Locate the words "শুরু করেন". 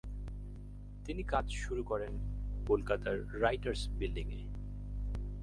1.49-2.13